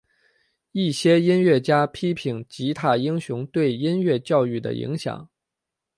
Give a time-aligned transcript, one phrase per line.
[0.71, 5.29] 一些音乐家批评吉他英雄对音乐教育的影响。